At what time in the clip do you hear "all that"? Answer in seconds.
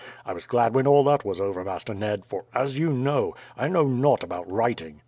0.87-1.23